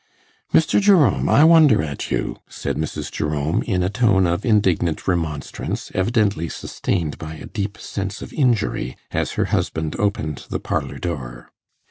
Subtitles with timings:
[0.51, 0.81] 'Mr.
[0.81, 3.11] Jerome, I wonder at you,' said Mrs.
[3.11, 8.97] Jerome, in a tone of indignant remonstrance, evidently sustained by a deep sense of injury,
[9.11, 11.51] as her husband opened the parlour door.